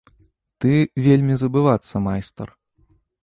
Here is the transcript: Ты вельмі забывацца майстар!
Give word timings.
Ты 0.63 0.71
вельмі 1.07 1.35
забывацца 1.43 1.95
майстар! 2.07 2.47